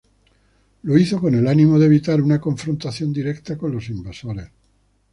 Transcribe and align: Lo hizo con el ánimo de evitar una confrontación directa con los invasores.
Lo 0.81 0.97
hizo 0.97 1.21
con 1.21 1.35
el 1.35 1.47
ánimo 1.47 1.77
de 1.77 1.85
evitar 1.85 2.23
una 2.23 2.41
confrontación 2.41 3.13
directa 3.13 3.55
con 3.55 3.71
los 3.71 3.87
invasores. 3.89 4.49